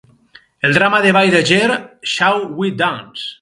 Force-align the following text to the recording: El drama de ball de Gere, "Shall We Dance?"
El 0.69 0.73
drama 0.77 1.01
de 1.03 1.11
ball 1.17 1.29
de 1.35 1.41
Gere, 1.51 1.77
"Shall 2.15 2.43
We 2.63 2.73
Dance?" 2.83 3.29